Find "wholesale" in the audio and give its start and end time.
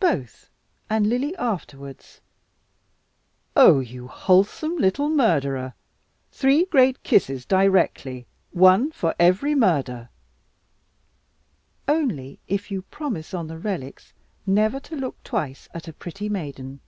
4.06-4.78